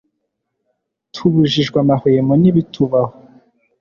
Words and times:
tubujijwe 1.13 1.77
amahwemo 1.83 2.33
nibitubaho 2.41 3.11